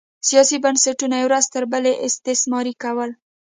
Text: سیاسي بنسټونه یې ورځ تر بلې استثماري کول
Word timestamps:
سیاسي 0.29 0.57
بنسټونه 0.63 1.15
یې 1.19 1.25
ورځ 1.27 1.45
تر 1.53 1.63
بلې 1.71 1.93
استثماري 2.07 2.73
کول 2.83 3.09